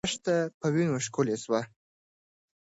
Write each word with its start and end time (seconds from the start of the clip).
دښته 0.07 0.35
په 0.59 0.67
وینو 0.75 1.03
ښکلې 1.05 1.35
سوه. 1.43 1.61